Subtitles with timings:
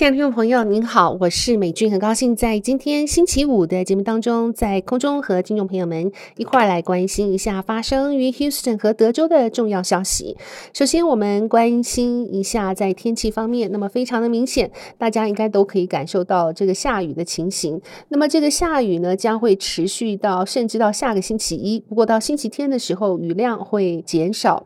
[0.00, 10.38] 亲爱的听众朋友，您好，我是美君，很高兴在今天星期五的节目当中，在空中和听众朋友们一块来关心一下发生于 Houston 和德州的重要消息。
[10.72, 17.78] 首先，我们关心一下在天气方面，那么非常的明显，大家应该都可以感受到这个下雨的情形。
[18.08, 24.64] 那么这个下雨呢，将会持续到甚至到下个星期一，不过到星期天的时候，雨量会减少。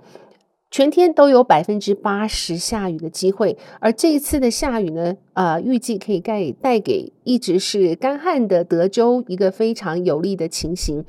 [0.77, 11.05] 全天都有百分之八十下雨的机会，而这一次的下雨呢，呃，预计可以带带给一直是干旱的德州一个非常有利的情形，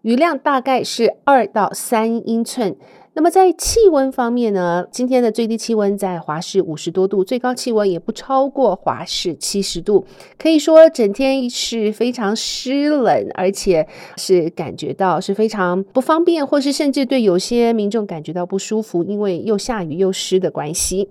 [0.00, 2.74] 雨量大概是二到三英寸。
[3.12, 10.06] 那么在气温方面呢，今天的最低气温在华氏五十多度，最高气温也不超过华氏七十度，
[10.38, 21.10] 可以说整天是非常湿冷，而且是感觉到是非常不方便，或是甚至对有些民众感觉到不舒服，因为又下雨又湿的关系。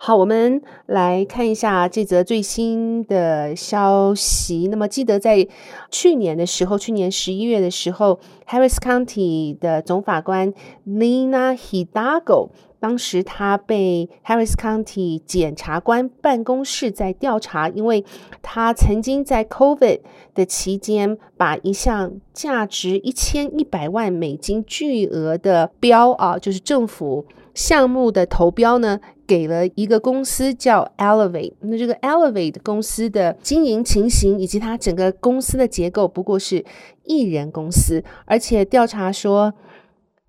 [0.00, 4.68] 好，我们来看一下这则最新的消息。
[4.70, 5.46] 那么，记得在
[5.90, 10.54] 去年的时候，去年十一月的时候，Harris County 的总法官
[10.86, 18.04] Lina Hidalgo，当时他被 Harris County 检察官办公室在调查，因为
[18.40, 20.00] 他曾经在 COVID
[20.32, 29.00] 的期间，把一项价值一千一百万美金巨额的标啊，就是政府项目的投标呢。
[29.28, 36.64] 给了一个公司叫 Elevate，那这个 Elevate 公司的经营情形以及它整个公司的结构不过是
[37.04, 39.52] 一人公司，而且调查说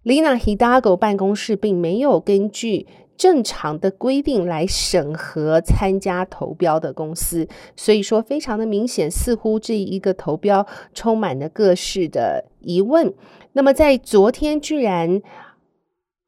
[0.03, 7.47] ，Lina Hidalgo 办公室并没有根据正常的规定来审核参加投标的公司，
[7.77, 13.13] 所以说非常的明显，似乎这一个投标充满了各式的疑问。
[13.53, 15.21] 那么在昨天居然。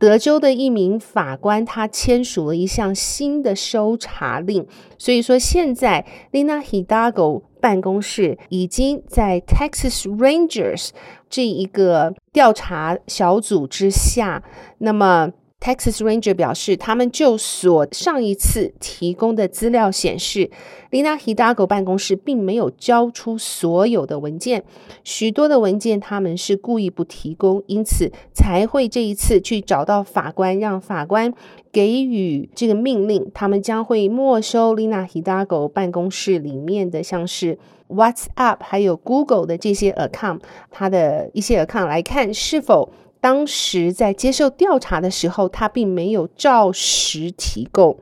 [0.01, 4.65] 德州的一名法官，他签署了一项新的搜查令，
[4.97, 10.89] 所以说现在 Lina Hidalgo 办公室已经在 Texas Rangers
[11.29, 14.41] 这一个调查小组之下，
[14.79, 15.31] 那么。
[15.61, 20.49] Texas Ranger 表示，他们就所上一次提供的资料显示
[20.89, 24.63] ，Lina Hidalgo 办公室并没有交出所有的文件，
[25.03, 31.31] 许多的文件他们是故意不提供，因此才会这一次去找到法官，让法官
[31.71, 40.39] 给予这个命令，他们将会没收 Lina Hidalgo 办公室里面的像是 WhatsApp 还有 Google 的这些 account，
[40.71, 42.91] 他的一些 account 来看是否。
[43.21, 47.97] 当时在接受调查的时候，他并没有照实提供。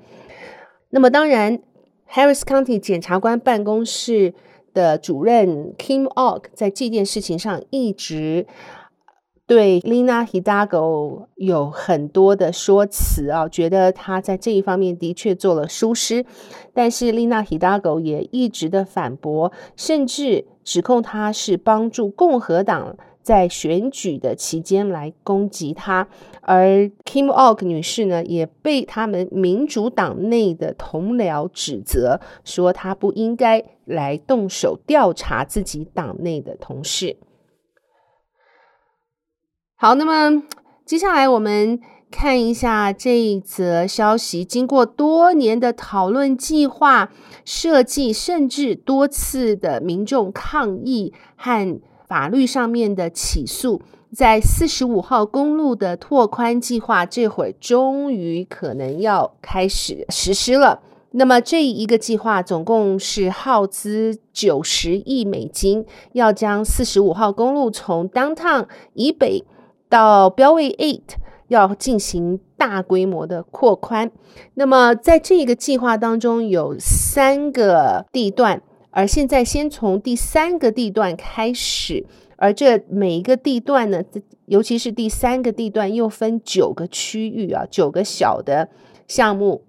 [0.91, 1.59] 那么，当然
[2.09, 4.33] ，Harris County 检察官办公室
[4.73, 8.47] 的主任 Kim Ogg 在这件事情上一直
[9.45, 16.25] 对 Lina Hidalgo 有很多的说辞啊，觉得他在这一方面的确做了疏失。
[16.73, 22.95] 但是 Lina Hidalgo 也一直的反驳，甚至指控他是帮助共和党。
[23.29, 26.07] 在选举的期间来攻击他，
[26.41, 37.17] 而 Kim Ogg 女士呢，也被他们民主党内的同僚指责，说她不应该来动手调查自己党内的同事。
[39.75, 40.41] 好，那么
[40.83, 41.79] 接下来我们
[42.09, 47.11] 看一下这一则消息，经过多年的讨论、计划、
[47.45, 51.79] 设计，甚至多次的民众抗议和。
[52.09, 60.81] 法律上面的起诉，在四十五号公路的拓宽计划，这会儿终于可能要开始实施了。
[61.11, 68.65] 那么这一个计划总共是耗资九十亿美金，要将四十五号公路从 Downtown
[68.95, 69.45] 以北
[69.87, 71.03] 到标位 Eight
[71.47, 74.09] 要进行大规模的扩宽。
[74.55, 78.63] 那么在这个计划当中有三个地段。
[78.91, 82.05] 而现在，先从第三个地段开始，
[82.37, 84.03] 而这每一个地段呢，
[84.47, 88.69] 尤其是第三个地段，又分九个区域啊，九个小的
[89.07, 89.63] 项目。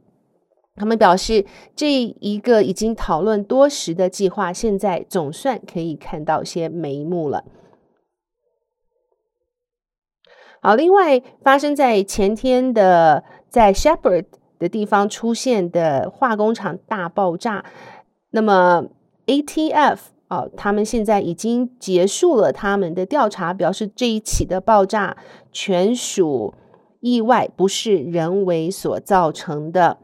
[0.75, 1.45] 他们表示，
[1.77, 7.45] 这一个已经讨论多时的计划，现在总算可以看到些眉目了。
[10.63, 14.25] 好，另外发生在前天的在 Shepherd
[14.59, 17.67] 的地方出现的化工厂大爆炸，
[18.31, 18.87] 那么。
[19.31, 25.17] ATF 啊，他们现在已经结束了他们的调查，表示这一起的爆炸
[25.53, 26.55] 全属
[26.99, 29.99] 意外，不是人为所造成的。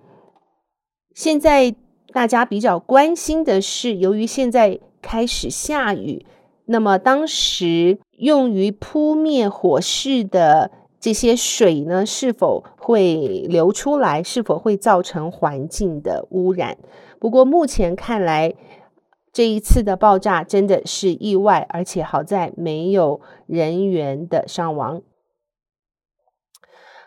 [1.12, 1.74] 现在
[2.12, 6.24] 大家比较关心的是，由于现在开始下雨，
[6.66, 10.70] 那么当时用于扑灭火势的
[11.00, 14.22] 这些水呢，是否会流出来？
[14.22, 16.78] 是否会造成环境的污染？
[17.18, 18.54] 不过目前看来，
[19.36, 25.02] 这一次的爆炸真的是意外，而且好在没有人员的伤亡。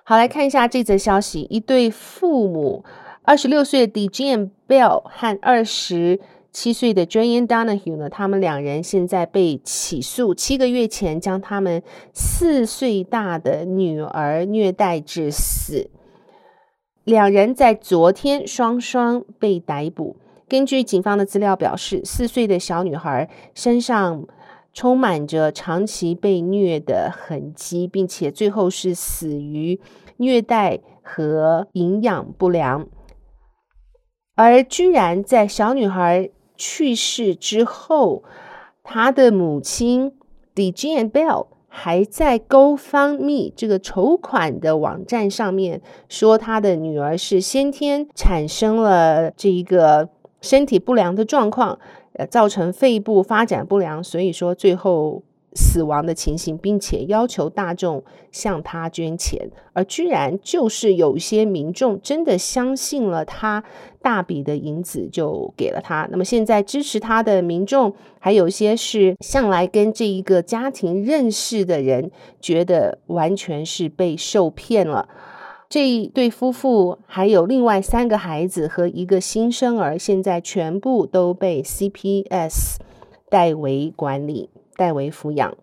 [0.04, 2.86] 好，来看一下这则消息：一对父母，
[3.24, 6.20] 二十六岁的 DeJane Bell 和二十
[6.52, 11.82] 七岁的 Joanne Donahue 呢，他们两人现在被起诉，七个月前将他们
[12.14, 15.90] 四岁大的女儿虐待致死。
[17.04, 20.18] 两人在昨天双双被逮捕。
[20.50, 24.26] 根据警方的资料表示，四岁的小女孩身上
[24.74, 29.80] 充满着长期被虐的痕迹，并且最后是死于
[30.18, 32.88] 虐待和营养不良。
[34.36, 38.24] 而居然在小女孩去世之后，
[38.84, 40.14] 她的母亲
[40.56, 50.10] Dejan Bell 还在 GoFundMe 这个筹款的网站上面说，她的女儿是先天产生了这一个。
[50.42, 51.78] 身体不良的状况，
[52.14, 63.64] 呃，造成肺部发展不良，所以说最后死亡的情形，并且要求大众向他捐钱，而居然就是有一些民众真的相信了他
[64.02, 66.08] 大笔的银子就给了他。
[66.12, 75.10] 那么现在支持他的民众，还有一些是向来跟这一个家庭认识的人，觉得完全是被受骗了。
[75.70, 82.78] 这一对夫妇还有另外三个孩子和一个新生儿，现在全部都被 CPS
[83.30, 85.56] 代为管理、代为抚养。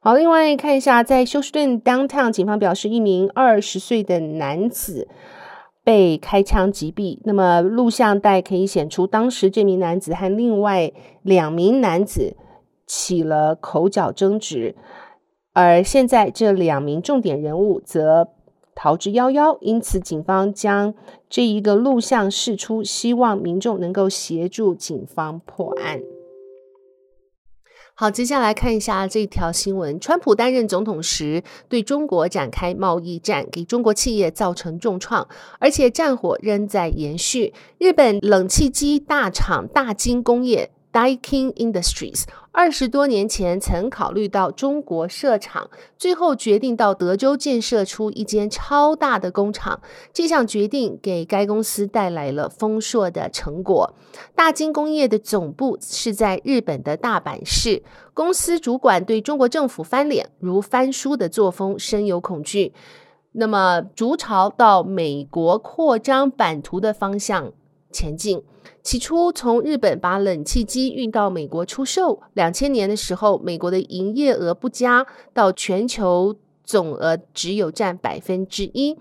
[0.00, 5.06] 好，另外看一下，在休斯顿 Downtown，警方表示，一名二十岁的男子
[5.84, 7.20] 被开枪击毙。
[7.22, 10.92] 那么录像带可以显出，当时这名男子和另外
[11.22, 12.36] 两名男子
[12.84, 14.74] 起了口角争执。
[15.54, 18.28] 而现在，这两名重点人物则
[18.74, 20.92] 逃之夭夭，因此警方将
[21.30, 26.00] 这一个录像释出，希望民众能够协助警方破案。
[27.94, 35.28] 好，接下来看一下这条新闻：川普担任总统时，对中国展开贸易战，给中国企业造成重创，
[35.60, 37.54] 而且战火仍在延续。
[37.78, 40.72] 日本冷气机大厂大金工业。
[40.94, 45.68] DaiKing Industries 二十多年前曾考虑到中国设厂，
[45.98, 49.80] 最后决定到德州建设出一间超大的工厂。
[50.12, 53.92] 这项决定给该公司带来了丰硕的成果。
[54.36, 57.82] 大金工业的总部是在日本的大阪市，
[58.14, 62.72] 公司主管对中国政府翻脸如翻书的作风深有恐惧，
[63.32, 67.52] 那么逐朝到美国扩张版图的方向
[67.94, 68.42] 前进。
[68.82, 72.20] 起初，从日本把冷气机运到美国出售。
[72.34, 78.98] 两千年的时候，美国的营业额不佳，到全球总额只有占百分之一。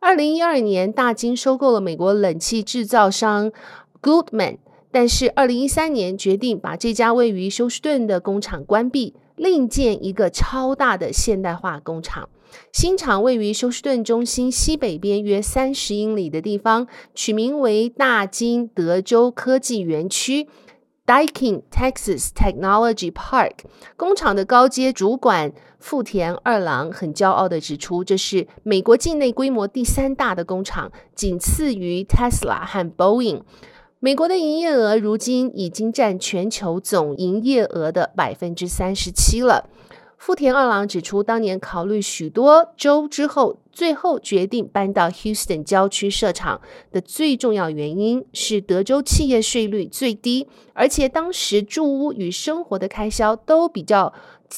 [0.00, 3.50] 二零一二年，大金收购了美国冷气制造商
[4.00, 4.58] Goodman，
[4.90, 12.28] 但是二零一三年决定把这家位于休斯顿的工厂关闭，另建一个超大的现代化工厂。
[12.72, 20.48] 新厂位于休斯顿中心西北边约三十英里的地方，取名为大金德州科技园区
[21.06, 23.52] （Diking Texas Technology Park）。
[23.96, 33.42] 工厂的高阶主管富田二郎很骄傲地指出，这是美国境内规模第三大的工厂，仅次于 Tesla 和 Boeing。
[33.98, 39.70] 美国的营业额如今已经占全球总营业额的百分之三十七了。
[40.26, 54.12] 富田二郎指出，当年考虑许多州之后，最后决定搬到 Houston 郊区设厂的最重要原因是德州企业税率最低，而且当时住屋与生活的开销都比较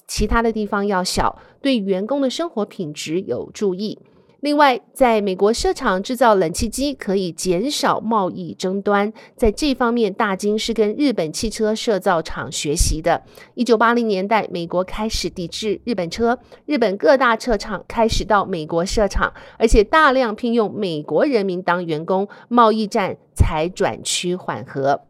[0.06, 3.98] 其他的地方要小，对员工的生活品质有注意。
[4.40, 13.20] 另外，在美国设厂制造冷气机可以减少贸易争端，在这方面，大金是跟日本汽车设造厂学习的。
[13.54, 25.07] 一九八零年代，美国开始抵制日本车，日本各大车厂开始到美国设厂，而且大量聘用美国人民当员工，贸易战才转趋缓和。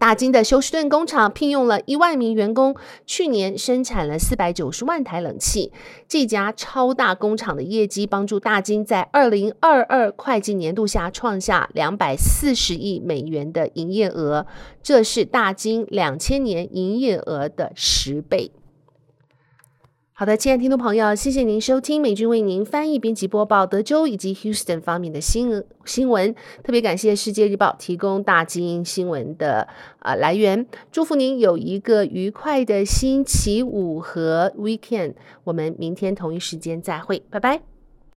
[0.00, 5.70] 大金的休斯顿工厂聘用了一万名员工，去年生产了四百九十万台冷气。
[6.08, 14.46] 这家超大工厂的业绩帮助大金在二零二二会计年度下创下两百四十亿美元的营业额，
[14.82, 18.52] 这是大金两千年营业额的十倍。
[20.20, 26.34] 好的，亲爱的听众朋友，谢谢您收听美军为您翻译、编辑、播报德州以及 Houston 方面的新闻新闻。
[26.62, 29.66] 特别感谢《世界日报》提供大基因新闻的、
[30.00, 30.66] 呃、来源。
[30.92, 35.14] 祝福您有一个愉快的星期五和 Weekend。
[35.44, 37.69] 我们明天同一时间再会，拜拜。